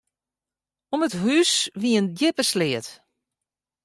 Om 0.93 1.01
it 1.07 1.15
hús 1.21 1.51
wie 1.81 1.97
in 1.99 2.07
djippe 2.17 2.43
sleat. 2.51 2.87